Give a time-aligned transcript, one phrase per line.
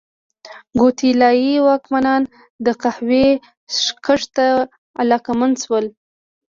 [0.77, 2.21] ګواتیلايي واکمنان
[2.65, 3.27] د قهوې
[4.05, 4.47] کښت ته
[5.01, 5.85] علاقمند شول.